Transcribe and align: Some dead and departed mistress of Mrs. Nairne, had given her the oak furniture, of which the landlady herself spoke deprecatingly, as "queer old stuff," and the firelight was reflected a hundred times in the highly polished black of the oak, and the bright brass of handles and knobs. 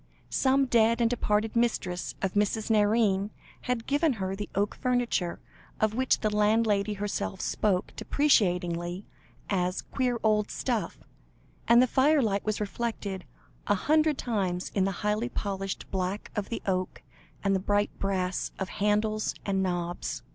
Some 0.31 0.65
dead 0.65 0.99
and 0.99 1.07
departed 1.11 1.55
mistress 1.55 2.15
of 2.23 2.33
Mrs. 2.33 2.71
Nairne, 2.71 3.29
had 3.65 3.85
given 3.85 4.13
her 4.13 4.35
the 4.35 4.49
oak 4.55 4.73
furniture, 4.73 5.39
of 5.79 5.93
which 5.93 6.21
the 6.21 6.35
landlady 6.35 6.93
herself 6.93 7.39
spoke 7.39 7.93
deprecatingly, 7.95 9.05
as 9.47 9.83
"queer 9.83 10.17
old 10.23 10.49
stuff," 10.49 11.01
and 11.67 11.83
the 11.83 11.85
firelight 11.85 12.43
was 12.43 12.59
reflected 12.59 13.25
a 13.67 13.75
hundred 13.75 14.17
times 14.17 14.71
in 14.73 14.85
the 14.85 14.91
highly 15.05 15.29
polished 15.29 15.85
black 15.91 16.31
of 16.35 16.49
the 16.49 16.63
oak, 16.65 17.03
and 17.43 17.55
the 17.55 17.59
bright 17.59 17.91
brass 17.99 18.49
of 18.57 18.69
handles 18.79 19.35
and 19.45 19.61
knobs. 19.61 20.23